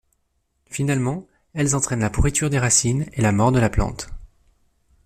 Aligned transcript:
Finalement, 0.65 1.27
elles 1.53 1.75
entraînent 1.75 1.99
la 1.99 2.09
pourriture 2.09 2.49
des 2.49 2.57
racines 2.57 3.05
et 3.13 3.21
la 3.21 3.31
mort 3.31 3.51
de 3.51 3.59
la 3.59 3.69
plante. 3.69 4.09